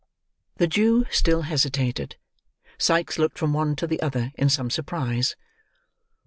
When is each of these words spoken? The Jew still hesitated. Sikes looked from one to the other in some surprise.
The 0.57 0.65
Jew 0.65 1.05
still 1.11 1.43
hesitated. 1.43 2.15
Sikes 2.79 3.19
looked 3.19 3.37
from 3.37 3.53
one 3.53 3.75
to 3.75 3.85
the 3.85 4.01
other 4.01 4.31
in 4.33 4.49
some 4.49 4.71
surprise. 4.71 5.35